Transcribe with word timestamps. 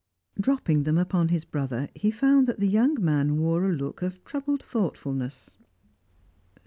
Dropping 0.39 0.81
them 0.81 0.97
upon 0.97 1.27
his 1.27 1.45
brother, 1.45 1.87
he 1.93 2.09
found 2.09 2.47
that 2.47 2.59
the 2.59 2.67
young 2.67 2.97
man 2.99 3.37
wore 3.37 3.65
a 3.69 3.71
look 3.71 4.01
of 4.01 4.25
troubled 4.25 4.63
thoughtfulness. 4.63 5.57